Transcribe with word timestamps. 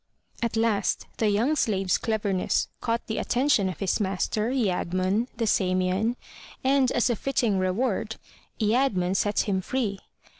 At 0.41 0.55
last 0.57 1.05
the 1.19 1.29
young 1.29 1.55
slave's 1.55 1.99
cleverness 1.99 2.69
caught 2.81 3.05
the 3.05 3.19
attention 3.19 3.69
of 3.69 3.77
his 3.81 3.99
master, 3.99 4.49
ladmon, 4.51 5.27
the 5.37 5.45
Samian, 5.45 6.15
and 6.63 6.91
as 6.93 7.11
a 7.11 7.15
fitting 7.15 7.59
reward, 7.59 8.15
ladmon 8.59 9.15
set 9.15 9.41
him 9.41 9.61
free. 9.61 9.99